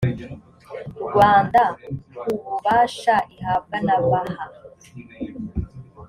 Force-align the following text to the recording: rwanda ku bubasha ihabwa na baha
rwanda 1.03 1.63
ku 2.19 2.29
bubasha 2.45 3.15
ihabwa 3.35 3.77
na 3.87 3.95
baha 4.09 4.45